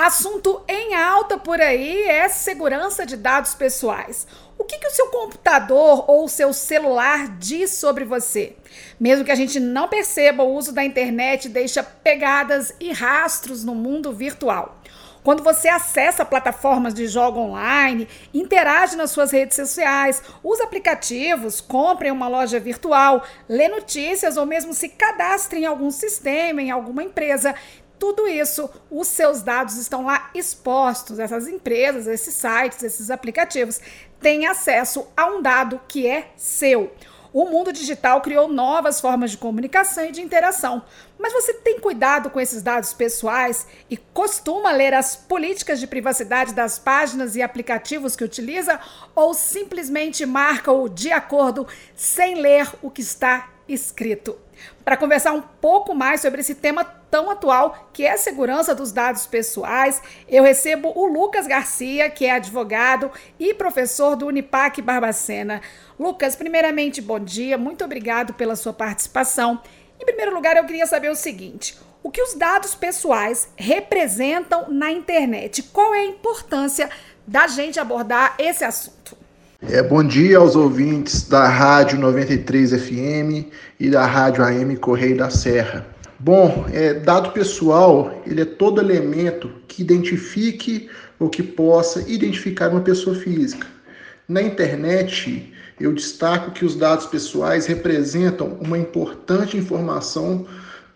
Assunto 0.00 0.62
em 0.68 0.94
alta 0.94 1.36
por 1.36 1.60
aí 1.60 2.02
é 2.04 2.28
segurança 2.28 3.04
de 3.04 3.16
dados 3.16 3.56
pessoais. 3.56 4.28
O 4.56 4.62
que, 4.62 4.78
que 4.78 4.86
o 4.86 4.92
seu 4.92 5.08
computador 5.08 6.08
ou 6.08 6.24
o 6.24 6.28
seu 6.28 6.52
celular 6.52 7.36
diz 7.36 7.72
sobre 7.72 8.04
você? 8.04 8.54
Mesmo 9.00 9.24
que 9.24 9.32
a 9.32 9.34
gente 9.34 9.58
não 9.58 9.88
perceba, 9.88 10.44
o 10.44 10.54
uso 10.54 10.70
da 10.70 10.84
internet 10.84 11.48
deixa 11.48 11.82
pegadas 11.82 12.72
e 12.78 12.92
rastros 12.92 13.64
no 13.64 13.74
mundo 13.74 14.12
virtual. 14.12 14.80
Quando 15.24 15.42
você 15.42 15.68
acessa 15.68 16.24
plataformas 16.24 16.94
de 16.94 17.08
jogo 17.08 17.40
online, 17.40 18.06
interage 18.32 18.94
nas 18.94 19.10
suas 19.10 19.32
redes 19.32 19.56
sociais, 19.56 20.22
usa 20.44 20.62
aplicativos, 20.62 21.60
compra 21.60 22.06
em 22.06 22.12
uma 22.12 22.28
loja 22.28 22.60
virtual, 22.60 23.24
lê 23.48 23.66
notícias 23.66 24.36
ou 24.36 24.46
mesmo 24.46 24.72
se 24.72 24.90
cadastra 24.90 25.58
em 25.58 25.66
algum 25.66 25.90
sistema, 25.90 26.62
em 26.62 26.70
alguma 26.70 27.02
empresa, 27.02 27.52
tudo 27.98 28.28
isso, 28.28 28.70
os 28.90 29.08
seus 29.08 29.42
dados 29.42 29.76
estão 29.76 30.06
lá 30.06 30.30
expostos. 30.34 31.18
Essas 31.18 31.48
empresas, 31.48 32.06
esses 32.06 32.34
sites, 32.34 32.82
esses 32.82 33.10
aplicativos 33.10 33.80
têm 34.20 34.46
acesso 34.46 35.06
a 35.16 35.26
um 35.26 35.42
dado 35.42 35.80
que 35.88 36.06
é 36.06 36.30
seu. 36.36 36.92
O 37.32 37.44
mundo 37.44 37.72
digital 37.72 38.22
criou 38.22 38.48
novas 38.48 39.00
formas 39.00 39.30
de 39.30 39.36
comunicação 39.36 40.06
e 40.06 40.12
de 40.12 40.22
interação. 40.22 40.82
Mas 41.18 41.32
você 41.32 41.52
tem 41.52 41.78
cuidado 41.78 42.30
com 42.30 42.40
esses 42.40 42.62
dados 42.62 42.94
pessoais 42.94 43.66
e 43.90 43.96
costuma 43.96 44.72
ler 44.72 44.94
as 44.94 45.14
políticas 45.14 45.78
de 45.78 45.86
privacidade 45.86 46.54
das 46.54 46.78
páginas 46.78 47.36
e 47.36 47.42
aplicativos 47.42 48.16
que 48.16 48.24
utiliza 48.24 48.80
ou 49.14 49.34
simplesmente 49.34 50.24
marca 50.24 50.72
o 50.72 50.88
de 50.88 51.12
acordo 51.12 51.66
sem 51.94 52.36
ler 52.36 52.72
o 52.80 52.90
que 52.90 53.02
está 53.02 53.50
escrito? 53.68 54.38
Para 54.84 54.96
conversar 54.96 55.32
um 55.32 55.42
pouco 55.42 55.94
mais 55.94 56.20
sobre 56.20 56.40
esse 56.40 56.54
tema 56.54 56.84
tão 56.84 57.30
atual, 57.30 57.88
que 57.92 58.04
é 58.04 58.12
a 58.12 58.18
segurança 58.18 58.74
dos 58.74 58.92
dados 58.92 59.26
pessoais, 59.26 60.02
eu 60.28 60.42
recebo 60.42 60.92
o 60.94 61.06
Lucas 61.06 61.46
Garcia, 61.46 62.10
que 62.10 62.26
é 62.26 62.32
advogado 62.32 63.10
e 63.38 63.54
professor 63.54 64.16
do 64.16 64.26
Unipac 64.26 64.80
Barbacena. 64.82 65.60
Lucas, 65.98 66.34
primeiramente, 66.34 67.00
bom 67.00 67.18
dia, 67.18 67.56
muito 67.56 67.84
obrigado 67.84 68.34
pela 68.34 68.56
sua 68.56 68.72
participação. 68.72 69.60
Em 70.00 70.04
primeiro 70.04 70.34
lugar, 70.34 70.56
eu 70.56 70.64
queria 70.64 70.86
saber 70.86 71.10
o 71.10 71.14
seguinte: 71.14 71.76
o 72.02 72.10
que 72.10 72.22
os 72.22 72.34
dados 72.34 72.74
pessoais 72.74 73.48
representam 73.56 74.70
na 74.70 74.90
internet? 74.90 75.62
Qual 75.64 75.94
é 75.94 76.00
a 76.00 76.06
importância 76.06 76.88
da 77.26 77.46
gente 77.46 77.78
abordar 77.80 78.34
esse 78.38 78.64
assunto? 78.64 79.16
É, 79.70 79.82
bom 79.82 80.02
dia 80.02 80.38
aos 80.38 80.56
ouvintes 80.56 81.28
da 81.28 81.46
Rádio 81.46 81.98
93 81.98 82.70
FM 82.72 83.52
e 83.78 83.90
da 83.90 84.06
Rádio 84.06 84.42
AM 84.42 84.74
Correio 84.78 85.18
da 85.18 85.28
Serra. 85.28 85.86
Bom, 86.18 86.64
é, 86.72 86.94
dado 86.94 87.32
pessoal, 87.32 88.18
ele 88.26 88.40
é 88.40 88.44
todo 88.46 88.80
elemento 88.80 89.50
que 89.68 89.82
identifique 89.82 90.88
ou 91.18 91.28
que 91.28 91.42
possa 91.42 92.02
identificar 92.10 92.70
uma 92.70 92.80
pessoa 92.80 93.14
física. 93.14 93.66
Na 94.26 94.40
internet, 94.40 95.52
eu 95.78 95.92
destaco 95.92 96.52
que 96.52 96.64
os 96.64 96.74
dados 96.74 97.04
pessoais 97.04 97.66
representam 97.66 98.56
uma 98.62 98.78
importante 98.78 99.58
informação 99.58 100.46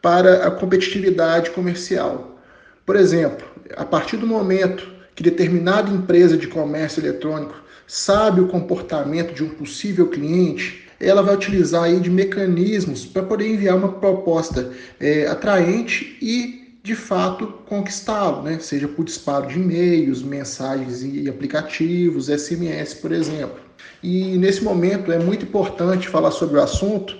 para 0.01 0.47
a 0.47 0.51
competitividade 0.51 1.51
comercial. 1.51 2.39
Por 2.87 2.97
exemplo, 2.97 3.47
a 3.77 3.85
partir 3.85 4.17
do 4.17 4.27
momento 4.27 4.91
que 5.15 5.23
determinada 5.23 5.91
empresa 5.91 6.37
de 6.37 6.47
comércio 6.47 7.01
eletrônico 7.01 7.63
sabe 7.87 8.41
o 8.41 8.49
comportamento 8.49 9.35
de 9.35 9.45
um 9.45 9.51
possível 9.51 10.09
cliente, 10.09 10.85
ela 10.99 11.23
vai 11.23 11.35
utilizar 11.35 11.85
aí 11.85 11.99
de 12.01 12.09
mecanismos 12.09 13.05
para 13.05 13.23
poder 13.23 13.49
enviar 13.49 13.77
uma 13.77 13.93
proposta 13.93 14.71
é, 15.01 15.27
atraente 15.27 16.17
e 16.23 16.63
de 16.83 16.95
fato 16.97 17.47
conquistá-lo, 17.67 18.43
né? 18.43 18.59
seja 18.61 18.89
por 18.89 19.05
disparo 19.05 19.47
de 19.47 19.57
e-mails, 19.57 20.23
mensagens 20.23 21.03
e 21.03 21.29
aplicativos, 21.29 22.27
SMS, 22.27 22.95
por 22.95 23.13
exemplo. 23.13 23.61
E 24.03 24.37
nesse 24.39 24.65
momento 24.65 25.13
é 25.13 25.19
muito 25.19 25.45
importante 25.45 26.09
falar 26.09 26.33
sobre 26.33 26.59
o 26.59 26.63
assunto, 26.63 27.17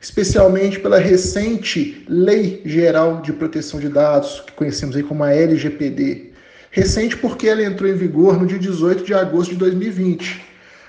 especialmente 0.00 0.78
pela 0.78 0.98
recente 0.98 2.04
Lei 2.08 2.62
Geral 2.64 3.20
de 3.20 3.32
Proteção 3.32 3.80
de 3.80 3.88
Dados, 3.88 4.40
que 4.46 4.52
conhecemos 4.52 4.94
aí 4.94 5.02
como 5.02 5.24
a 5.24 5.32
LGPD, 5.32 6.29
Recente 6.72 7.16
porque 7.16 7.48
ela 7.48 7.64
entrou 7.64 7.90
em 7.90 7.96
vigor 7.96 8.38
no 8.38 8.46
dia 8.46 8.58
18 8.58 9.02
de 9.02 9.12
agosto 9.12 9.50
de 9.50 9.56
2020. 9.56 10.40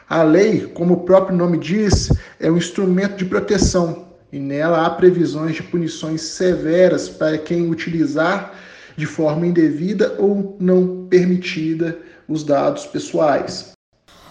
A 0.08 0.22
lei, 0.22 0.68
como 0.68 0.94
o 0.94 1.00
próprio 1.00 1.36
nome 1.36 1.58
diz, 1.58 2.12
é 2.40 2.52
um 2.52 2.58
instrumento 2.58 3.16
de 3.16 3.26
proteção 3.26 4.08
e 4.32 4.38
nela 4.38 4.86
há 4.86 4.90
previsões 4.92 5.56
de 5.56 5.64
punições 5.64 6.22
severas 6.22 7.10
para 7.10 7.36
quem 7.40 7.72
utilizar 7.72 8.54
de 8.96 9.08
forma 9.08 9.48
indevida 9.48 10.16
ou 10.20 10.56
não 10.60 11.08
permitida 11.10 11.98
os 12.28 12.44
dados 12.44 12.86
pessoais. 12.86 13.72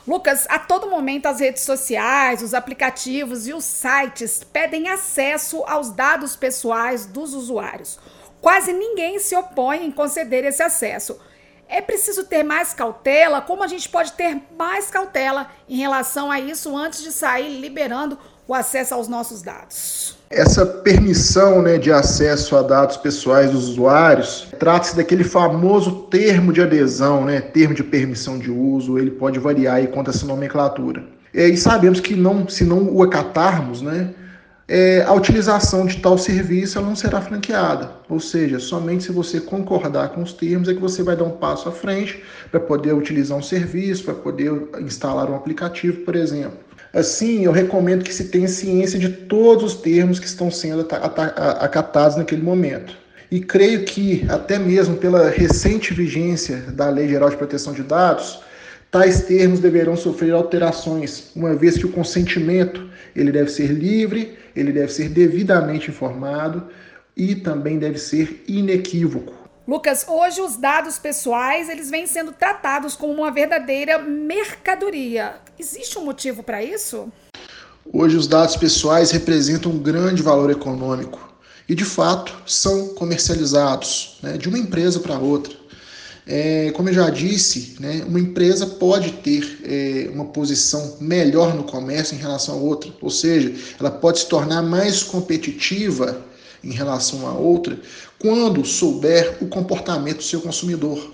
Lucas, 0.07 0.47
a 0.49 0.59
todo 0.59 0.89
momento 0.89 1.27
as 1.27 1.41
redes 1.41 1.63
sociais, 1.63 2.43
os 2.43 2.55
aplicativos 2.55 3.49
e 3.49 3.53
os 3.53 3.65
sites 3.65 4.45
pedem 4.45 4.89
acesso 4.89 5.65
aos 5.67 5.91
dados 5.91 6.37
pessoais 6.37 7.07
dos 7.07 7.35
usuários. 7.35 7.99
Quase 8.41 8.73
ninguém 8.73 9.19
se 9.19 9.35
opõe 9.35 9.85
em 9.85 9.91
conceder 9.91 10.45
esse 10.45 10.63
acesso. 10.63 11.19
É 11.73 11.81
preciso 11.81 12.25
ter 12.25 12.43
mais 12.43 12.75
cautela? 12.75 13.41
Como 13.41 13.63
a 13.63 13.69
gente 13.69 13.89
pode 13.89 14.13
ter 14.15 14.37
mais 14.59 14.91
cautela 14.91 15.47
em 15.69 15.77
relação 15.77 16.29
a 16.29 16.41
isso 16.41 16.77
antes 16.77 17.01
de 17.01 17.13
sair 17.13 17.61
liberando 17.61 18.19
o 18.49 18.53
acesso 18.53 18.93
aos 18.93 19.07
nossos 19.07 19.41
dados? 19.41 20.19
Essa 20.29 20.67
permissão 20.67 21.63
né, 21.63 21.79
de 21.79 21.93
acesso 21.93 22.57
a 22.57 22.63
dados 22.63 22.97
pessoais 22.97 23.53
dos 23.53 23.69
usuários 23.69 24.49
trata-se 24.59 24.97
daquele 24.97 25.23
famoso 25.23 26.09
termo 26.11 26.53
de 26.53 26.61
adesão, 26.61 27.25
né, 27.25 27.41
termo 27.41 27.73
de 27.73 27.85
permissão 27.85 28.37
de 28.37 28.51
uso, 28.51 28.99
ele 28.99 29.13
pode 29.13 29.39
variar 29.39 29.77
aí 29.77 29.87
quanto 29.87 30.09
a 30.09 30.11
essa 30.13 30.27
nomenclatura. 30.27 31.05
E 31.33 31.57
sabemos 31.57 32.01
que 32.01 32.17
não, 32.17 32.49
se 32.49 32.65
não 32.65 32.93
o 32.93 33.05
acatarmos, 33.05 33.81
né, 33.81 34.13
é, 34.73 35.03
a 35.03 35.13
utilização 35.13 35.85
de 35.85 35.97
tal 35.97 36.17
serviço 36.17 36.81
não 36.81 36.95
será 36.95 37.21
franqueada. 37.21 37.91
Ou 38.09 38.21
seja, 38.21 38.61
somente 38.61 39.03
se 39.03 39.11
você 39.11 39.41
concordar 39.41 40.11
com 40.11 40.23
os 40.23 40.33
termos 40.33 40.69
é 40.69 40.75
que 40.75 40.81
você 40.81 41.03
vai 41.03 41.17
dar 41.17 41.25
um 41.25 41.31
passo 41.31 41.69
à 41.69 41.73
frente 41.73 42.23
para 42.53 42.61
poder 42.61 42.93
utilizar 42.93 43.37
um 43.37 43.43
serviço, 43.43 44.05
para 44.05 44.15
poder 44.15 44.53
instalar 44.81 45.29
um 45.29 45.35
aplicativo, 45.35 46.03
por 46.03 46.15
exemplo. 46.15 46.57
Assim, 46.95 47.45
eu 47.45 47.51
recomendo 47.51 48.05
que 48.05 48.15
se 48.15 48.27
tenha 48.29 48.47
ciência 48.47 48.97
de 48.97 49.09
todos 49.09 49.65
os 49.65 49.75
termos 49.75 50.21
que 50.21 50.27
estão 50.27 50.53
sendo 50.53 50.87
acatados 51.61 52.17
naquele 52.17 52.43
momento. 52.43 52.97
E 53.29 53.41
creio 53.41 53.85
que, 53.85 54.25
até 54.29 54.57
mesmo 54.57 54.97
pela 54.97 55.31
recente 55.31 55.93
vigência 55.93 56.59
da 56.69 56.89
Lei 56.91 57.09
Geral 57.09 57.29
de 57.29 57.37
Proteção 57.37 57.73
de 57.73 57.83
Dados, 57.83 58.41
tais 58.91 59.23
termos 59.23 59.61
deverão 59.61 59.97
sofrer 59.97 60.33
alterações, 60.33 61.31
uma 61.35 61.55
vez 61.55 61.79
que 61.79 61.87
o 61.87 61.93
consentimento 61.93 62.89
ele 63.15 63.31
deve 63.31 63.51
ser 63.51 63.69
livre, 63.69 64.37
ele 64.55 64.73
deve 64.73 64.93
ser 64.93 65.09
devidamente 65.09 65.91
informado 65.91 66.69
e 67.17 67.35
também 67.35 67.79
deve 67.79 67.99
ser 67.99 68.45
inequívoco. 68.49 69.35
Lucas, 69.67 70.05
hoje 70.09 70.41
os 70.41 70.57
dados 70.57 70.99
pessoais 70.99 71.69
eles 71.69 71.91
vêm 71.91 72.07
sendo 72.07 72.33
tratados 72.33 72.97
como 72.97 73.13
uma 73.13 73.31
verdadeira 73.31 73.99
mercadoria. 73.99 75.37
Existe 75.59 75.99
um 75.99 76.05
motivo 76.05 76.43
para 76.43 76.63
isso? 76.63 77.13
Hoje 77.93 78.17
os 78.17 78.27
dados 78.27 78.57
pessoais 78.57 79.11
representam 79.11 79.71
um 79.71 79.79
grande 79.79 80.23
valor 80.23 80.51
econômico 80.51 81.33
e 81.69 81.75
de 81.75 81.85
fato 81.85 82.37
são 82.47 82.89
comercializados 82.95 84.19
né, 84.23 84.37
de 84.37 84.49
uma 84.49 84.59
empresa 84.59 84.99
para 84.99 85.19
outra. 85.19 85.60
É, 86.33 86.71
como 86.77 86.89
eu 86.89 86.93
já 86.93 87.11
disse, 87.11 87.75
né, 87.81 88.05
uma 88.07 88.21
empresa 88.21 88.65
pode 88.65 89.11
ter 89.15 89.59
é, 89.65 90.09
uma 90.15 90.27
posição 90.27 90.97
melhor 91.01 91.57
no 91.57 91.65
comércio 91.65 92.15
em 92.15 92.21
relação 92.21 92.55
a 92.55 92.59
outra, 92.59 92.89
ou 93.01 93.11
seja, 93.11 93.53
ela 93.81 93.91
pode 93.91 94.21
se 94.21 94.27
tornar 94.27 94.63
mais 94.63 95.03
competitiva 95.03 96.25
em 96.63 96.71
relação 96.71 97.27
a 97.27 97.33
outra 97.33 97.77
quando 98.17 98.65
souber 98.65 99.39
o 99.41 99.49
comportamento 99.49 100.19
do 100.19 100.23
seu 100.23 100.41
consumidor. 100.41 101.13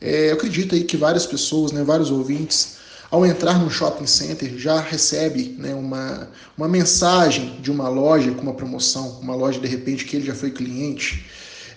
É, 0.00 0.30
eu 0.30 0.34
acredito 0.36 0.74
aí 0.74 0.84
que 0.84 0.96
várias 0.96 1.26
pessoas, 1.26 1.70
né, 1.70 1.84
vários 1.84 2.10
ouvintes, 2.10 2.76
ao 3.10 3.26
entrar 3.26 3.58
no 3.58 3.70
shopping 3.70 4.06
center 4.06 4.56
já 4.56 4.80
recebe 4.80 5.54
né, 5.58 5.74
uma, 5.74 6.30
uma 6.56 6.66
mensagem 6.66 7.60
de 7.60 7.70
uma 7.70 7.90
loja 7.90 8.30
com 8.30 8.40
uma 8.40 8.54
promoção, 8.54 9.18
uma 9.20 9.34
loja 9.34 9.60
de 9.60 9.68
repente 9.68 10.06
que 10.06 10.16
ele 10.16 10.24
já 10.24 10.34
foi 10.34 10.50
cliente 10.50 11.26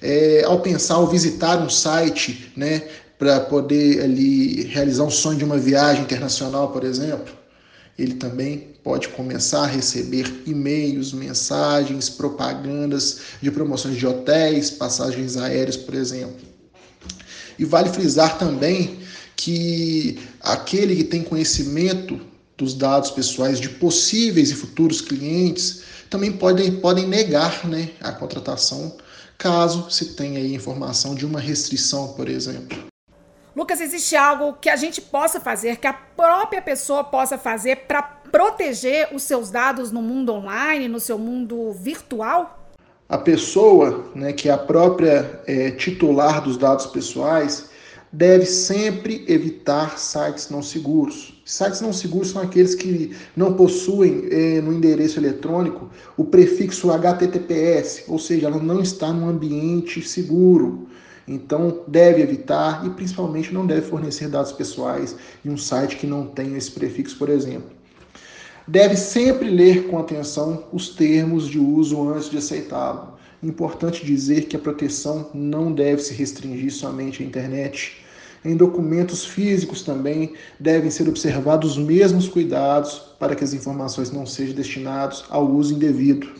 é, 0.01 0.44
ao 0.46 0.60
pensar, 0.62 0.96
ao 0.96 1.07
visitar 1.07 1.57
um 1.62 1.69
site, 1.69 2.51
né, 2.56 2.84
para 3.18 3.40
poder 3.42 4.01
ali 4.01 4.63
realizar 4.63 5.04
um 5.04 5.12
sonho 5.12 5.38
de 5.38 5.44
uma 5.44 5.57
viagem 5.57 6.04
internacional, 6.04 6.72
por 6.72 6.84
exemplo, 6.84 7.34
ele 7.98 8.13
também 8.13 8.69
pode 8.81 9.10
começar 9.10 9.63
a 9.63 9.68
receber 9.68 10.42
e-mails, 10.46 11.12
mensagens, 11.12 12.10
propagandas 12.10 13.19
de 13.42 13.51
promoções 13.51 13.98
de 13.98 14.07
hotéis, 14.07 14.69
passagens 14.72 15.36
aéreas, 15.36 15.75
por 15.75 15.94
exemplo. 15.94 16.48
E 17.57 17.66
vale 17.66 17.90
frisar 17.90 18.38
também 18.38 19.00
que 19.36 20.18
aquele 20.40 20.95
que 20.95 21.04
tem 21.04 21.22
conhecimento 21.22 22.19
dos 22.57 22.74
dados 22.74 23.12
pessoais 23.12 23.60
de 23.60 23.69
possíveis 23.69 24.50
e 24.50 24.56
futuros 24.56 25.02
clientes 25.02 25.81
também 26.10 26.31
podem, 26.31 26.72
podem 26.78 27.06
negar 27.07 27.68
né, 27.68 27.90
a 28.02 28.12
contratação 28.12 28.98
caso 29.39 29.89
se 29.89 30.15
tenha 30.15 30.38
aí 30.38 30.53
informação 30.53 31.15
de 31.15 31.25
uma 31.25 31.39
restrição, 31.39 32.09
por 32.09 32.27
exemplo. 32.27 32.77
Lucas, 33.56 33.81
existe 33.81 34.15
algo 34.15 34.53
que 34.53 34.69
a 34.69 34.75
gente 34.75 35.01
possa 35.01 35.39
fazer, 35.39 35.77
que 35.77 35.88
a 35.88 35.94
própria 35.94 36.62
pessoa 36.62 37.03
possa 37.03 37.38
fazer 37.38 37.88
para 37.88 38.03
proteger 38.03 39.09
os 39.13 39.24
seus 39.24 39.50
dados 39.50 39.91
no 39.91 40.01
mundo 40.01 40.33
online, 40.33 40.88
no 40.88 41.00
seu 41.00 41.18
mundo 41.18 41.71
virtual? 41.71 42.69
A 43.07 43.18
pessoa, 43.18 44.12
né, 44.13 44.33
que 44.33 44.50
é 44.50 44.51
a 44.51 44.57
própria 44.57 45.42
é, 45.47 45.71
titular 45.71 46.42
dos 46.44 46.57
dados 46.57 46.85
pessoais, 46.85 47.69
deve 48.12 48.45
sempre 48.45 49.25
evitar 49.27 49.97
sites 49.97 50.50
não 50.50 50.62
seguros. 50.62 51.38
Sites 51.50 51.81
não 51.81 51.92
seguros 51.92 52.30
são 52.30 52.44
aqueles 52.44 52.75
que 52.75 53.18
não 53.36 53.56
possuem 53.56 54.28
é, 54.30 54.62
no 54.62 54.72
endereço 54.72 55.19
eletrônico 55.19 55.90
o 56.16 56.24
prefixo 56.24 56.92
HTTPS, 56.92 58.04
ou 58.07 58.19
seja, 58.19 58.46
ela 58.46 58.60
não 58.60 58.80
está 58.84 59.12
num 59.12 59.28
ambiente 59.28 60.00
seguro. 60.07 60.88
Então, 61.28 61.81
deve 61.88 62.22
evitar 62.22 62.86
e 62.86 62.92
principalmente 62.92 63.51
não 63.51 63.66
deve 63.66 63.81
fornecer 63.81 64.28
dados 64.28 64.51
pessoais 64.51 65.16
em 65.44 65.50
um 65.50 65.57
site 65.57 65.96
que 65.96 66.06
não 66.06 66.28
tenha 66.28 66.56
esse 66.56 66.69
prefixo, 66.69 67.18
por 67.18 67.30
exemplo. 67.30 67.72
Deve 68.68 68.95
sempre 68.95 69.50
ler 69.50 69.88
com 69.88 69.98
atenção 69.98 70.66
os 70.72 70.90
termos 70.90 71.48
de 71.48 71.57
uso 71.57 72.07
antes 72.10 72.30
de 72.30 72.38
aceitá-lo. 72.38 73.18
Importante 73.42 74.06
dizer 74.06 74.44
que 74.44 74.56
a 74.56 74.60
proteção 74.60 75.31
não 75.34 75.74
deve 75.74 76.04
se 76.04 76.13
restringir 76.13 76.72
somente 76.72 77.24
à 77.24 77.25
internet. 77.25 78.06
Em 78.44 78.56
documentos 78.56 79.25
físicos 79.25 79.81
também 79.81 80.33
devem 80.59 80.89
ser 80.89 81.09
observados 81.09 81.71
os 81.71 81.77
mesmos 81.77 82.27
cuidados 82.27 83.00
para 83.19 83.36
que 83.36 83.44
as 83.44 83.53
informações 83.53 84.12
não 84.12 84.25
sejam 84.25 84.56
destinadas 84.56 85.25
ao 85.30 85.45
uso 85.45 85.74
indevido. 85.74 86.31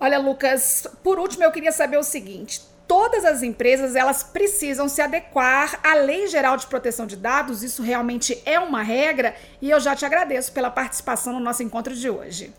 Olha, 0.00 0.18
Lucas, 0.18 0.86
por 1.02 1.18
último 1.18 1.44
eu 1.44 1.52
queria 1.52 1.72
saber 1.72 1.96
o 1.96 2.02
seguinte: 2.02 2.60
todas 2.88 3.24
as 3.24 3.42
empresas 3.42 3.94
elas 3.94 4.22
precisam 4.22 4.88
se 4.88 5.00
adequar 5.00 5.78
à 5.82 5.94
Lei 5.94 6.26
Geral 6.26 6.56
de 6.56 6.66
Proteção 6.66 7.06
de 7.06 7.16
Dados, 7.16 7.62
isso 7.62 7.82
realmente 7.82 8.38
é 8.44 8.58
uma 8.58 8.82
regra, 8.82 9.34
e 9.62 9.70
eu 9.70 9.80
já 9.80 9.94
te 9.94 10.04
agradeço 10.04 10.52
pela 10.52 10.70
participação 10.70 11.32
no 11.32 11.40
nosso 11.40 11.62
encontro 11.62 11.94
de 11.94 12.10
hoje. 12.10 12.52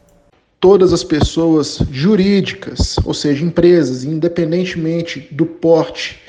Todas 0.60 0.92
as 0.92 1.04
pessoas 1.04 1.78
jurídicas, 1.92 2.96
ou 3.06 3.14
seja, 3.14 3.46
empresas, 3.46 4.04
independentemente 4.04 5.28
do 5.32 5.46
porte, 5.46 6.20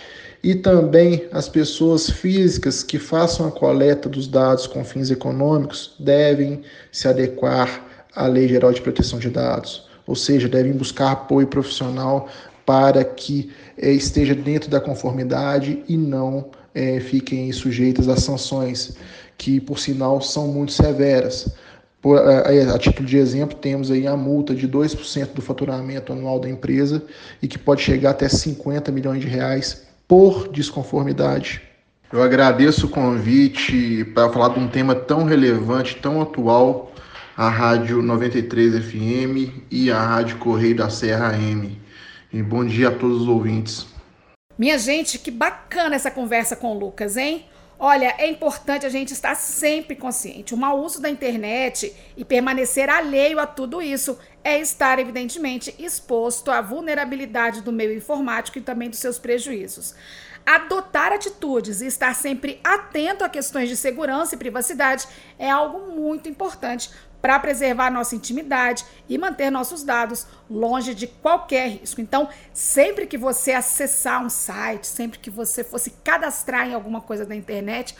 e 0.42 0.54
também 0.54 1.26
as 1.32 1.48
pessoas 1.48 2.08
físicas 2.08 2.82
que 2.82 2.98
façam 2.98 3.46
a 3.46 3.50
coleta 3.50 4.08
dos 4.08 4.28
dados 4.28 4.66
com 4.66 4.84
fins 4.84 5.10
econômicos 5.10 5.94
devem 5.98 6.62
se 6.92 7.08
adequar 7.08 8.06
à 8.14 8.26
Lei 8.26 8.48
Geral 8.48 8.72
de 8.72 8.80
Proteção 8.80 9.18
de 9.18 9.30
Dados, 9.30 9.88
ou 10.06 10.14
seja, 10.14 10.48
devem 10.48 10.72
buscar 10.72 11.12
apoio 11.12 11.46
profissional 11.46 12.28
para 12.64 13.02
que 13.02 13.50
é, 13.76 13.90
esteja 13.90 14.34
dentro 14.34 14.70
da 14.70 14.80
conformidade 14.80 15.82
e 15.88 15.96
não 15.96 16.50
é, 16.74 17.00
fiquem 17.00 17.50
sujeitas 17.52 18.08
a 18.08 18.16
sanções, 18.16 18.96
que 19.36 19.60
por 19.60 19.78
sinal 19.78 20.20
são 20.20 20.48
muito 20.48 20.72
severas. 20.72 21.50
Por, 22.00 22.18
a, 22.18 22.40
a, 22.74 22.78
título 22.78 23.08
de 23.08 23.16
exemplo, 23.16 23.56
temos 23.56 23.90
aí 23.90 24.06
a 24.06 24.16
multa 24.16 24.54
de 24.54 24.68
2% 24.68 25.32
do 25.32 25.42
faturamento 25.42 26.12
anual 26.12 26.38
da 26.38 26.48
empresa 26.48 27.02
e 27.42 27.48
que 27.48 27.58
pode 27.58 27.82
chegar 27.82 28.10
até 28.10 28.28
50 28.28 28.92
milhões 28.92 29.20
de 29.20 29.26
reais 29.26 29.87
por 30.08 30.48
desconformidade. 30.48 31.60
Eu 32.10 32.22
agradeço 32.22 32.86
o 32.86 32.88
convite 32.88 34.06
para 34.14 34.32
falar 34.32 34.54
de 34.54 34.58
um 34.58 34.66
tema 34.66 34.94
tão 34.94 35.24
relevante, 35.24 35.96
tão 35.96 36.22
atual, 36.22 36.90
a 37.36 37.50
Rádio 37.50 38.00
93 38.00 38.86
FM 38.86 39.66
e 39.70 39.92
a 39.92 40.00
Rádio 40.00 40.38
Correio 40.38 40.74
da 40.74 40.88
Serra 40.88 41.28
AM. 41.28 41.78
E 42.32 42.42
bom 42.42 42.64
dia 42.64 42.88
a 42.88 42.90
todos 42.90 43.22
os 43.22 43.28
ouvintes. 43.28 43.86
Minha 44.58 44.78
gente, 44.78 45.18
que 45.18 45.30
bacana 45.30 45.94
essa 45.94 46.10
conversa 46.10 46.56
com 46.56 46.74
o 46.74 46.78
Lucas, 46.78 47.18
hein? 47.18 47.44
Olha, 47.78 48.14
é 48.18 48.28
importante 48.28 48.84
a 48.84 48.88
gente 48.88 49.12
estar 49.12 49.36
sempre 49.36 49.94
consciente. 49.94 50.52
O 50.52 50.56
mau 50.56 50.82
uso 50.82 51.00
da 51.00 51.08
internet 51.08 51.94
e 52.16 52.24
permanecer 52.24 52.88
alheio 52.88 53.38
a 53.38 53.46
tudo 53.46 53.80
isso 53.80 54.18
é 54.48 54.58
estar, 54.60 54.98
evidentemente, 54.98 55.74
exposto 55.78 56.50
à 56.50 56.62
vulnerabilidade 56.62 57.60
do 57.60 57.70
meio 57.70 57.94
informático 57.94 58.56
e 58.56 58.62
também 58.62 58.88
dos 58.88 58.98
seus 58.98 59.18
prejuízos. 59.18 59.94
Adotar 60.46 61.12
atitudes 61.12 61.82
e 61.82 61.86
estar 61.86 62.14
sempre 62.14 62.58
atento 62.64 63.22
a 63.22 63.28
questões 63.28 63.68
de 63.68 63.76
segurança 63.76 64.34
e 64.34 64.38
privacidade 64.38 65.06
é 65.38 65.50
algo 65.50 65.92
muito 65.94 66.30
importante 66.30 66.90
para 67.20 67.38
preservar 67.38 67.90
nossa 67.90 68.14
intimidade 68.14 68.86
e 69.06 69.18
manter 69.18 69.50
nossos 69.50 69.82
dados 69.82 70.26
longe 70.48 70.94
de 70.94 71.06
qualquer 71.06 71.68
risco. 71.68 72.00
Então, 72.00 72.30
sempre 72.54 73.06
que 73.06 73.18
você 73.18 73.52
acessar 73.52 74.24
um 74.24 74.30
site, 74.30 74.86
sempre 74.86 75.18
que 75.18 75.28
você 75.28 75.62
fosse 75.62 75.90
cadastrar 76.02 76.66
em 76.66 76.72
alguma 76.72 77.02
coisa 77.02 77.26
da 77.26 77.34
internet, 77.34 77.94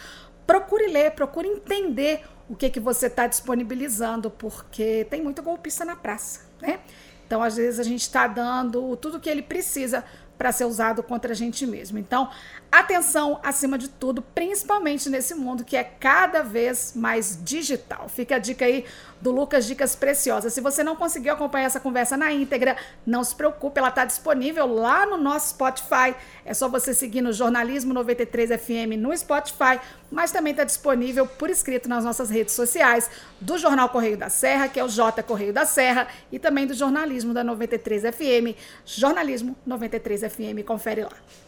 procure 0.49 0.87
ler, 0.87 1.11
procure 1.11 1.47
entender 1.47 2.25
o 2.49 2.57
que, 2.57 2.71
que 2.71 2.81
você 2.81 3.07
está 3.07 3.27
disponibilizando, 3.27 4.31
porque 4.31 5.07
tem 5.11 5.23
muito 5.23 5.43
golpista 5.43 5.85
na 5.85 5.95
praça, 5.95 6.41
né? 6.59 6.81
Então, 7.27 7.43
às 7.43 7.57
vezes, 7.59 7.79
a 7.79 7.83
gente 7.83 8.01
está 8.01 8.27
dando 8.27 8.97
tudo 8.97 9.19
o 9.19 9.21
que 9.21 9.29
ele 9.29 9.43
precisa 9.43 10.03
para 10.39 10.53
ser 10.53 10.65
usado 10.65 11.03
contra 11.03 11.33
a 11.33 11.35
gente 11.35 11.67
mesmo. 11.67 11.99
Então, 11.99 12.31
atenção 12.71 13.41
acima 13.43 13.77
de 13.77 13.89
tudo, 13.89 14.23
principalmente 14.23 15.11
nesse 15.11 15.35
mundo 15.35 15.65
que 15.65 15.77
é 15.77 15.83
cada 15.83 16.43
vez 16.43 16.93
mais 16.95 17.39
digital. 17.43 18.09
Fica 18.09 18.37
a 18.37 18.39
dica 18.39 18.65
aí 18.65 18.85
do 19.21 19.33
Lucas 19.33 19.67
Dicas 19.67 19.97
Preciosas. 19.97 20.53
Se 20.53 20.61
você 20.61 20.85
não 20.85 20.95
conseguiu 20.95 21.33
acompanhar 21.33 21.67
essa 21.67 21.81
conversa 21.81 22.17
na 22.17 22.33
íntegra, 22.33 22.77
não 23.05 23.25
se 23.25 23.35
preocupe, 23.35 23.81
ela 23.81 23.89
está 23.89 24.05
disponível 24.05 24.67
lá 24.67 25.05
no 25.05 25.17
nosso 25.17 25.51
Spotify. 25.51 26.15
É 26.45 26.55
só 26.55 26.69
você 26.69 26.95
seguir 26.95 27.21
no 27.21 27.33
Jornalismo 27.33 27.93
93 27.93 28.51
FM 28.61 28.97
no 28.97 29.17
Spotify, 29.17 29.81
mas 30.11 30.31
também 30.31 30.53
está 30.53 30.65
disponível 30.65 31.27
por 31.27 31.51
escrito 31.51 31.89
nas 31.89 32.05
nossas 32.05 32.31
redes 32.31 32.55
sociais 32.55 33.11
do 33.41 33.59
Jornal 33.59 33.89
Correio 33.89 34.17
da 34.17 34.29
Serra, 34.29 34.69
que 34.69 34.81
é 34.81 34.85
o 34.85 34.89
J 34.89 35.23
Correio 35.23 35.53
da 35.53 35.67
Serra, 35.67 36.09
e 36.33 36.39
também 36.39 36.67
do 36.67 36.75
jornalismo 36.75 37.35
da 37.35 37.45
93 37.45 38.03
FM, 38.03 38.57
Jornalismo 38.85 39.57
93 39.67 40.21
FM. 40.23 40.65
Confere 40.67 41.03
lá. 41.03 41.48